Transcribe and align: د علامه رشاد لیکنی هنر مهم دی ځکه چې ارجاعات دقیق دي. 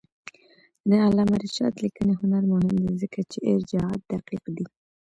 د 0.89 0.91
علامه 1.07 1.35
رشاد 1.43 1.73
لیکنی 1.83 2.13
هنر 2.21 2.43
مهم 2.51 2.75
دی 2.85 2.93
ځکه 3.01 3.19
چې 3.31 3.39
ارجاعات 3.53 4.01
دقیق 4.11 4.43
دي. 4.55 4.65